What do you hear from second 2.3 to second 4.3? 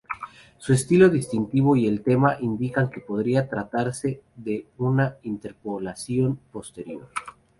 indican que podría tratarse